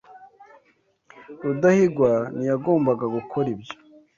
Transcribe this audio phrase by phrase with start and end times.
[1.43, 3.75] Rudahigwa ntiyagombaga gukora ibyo.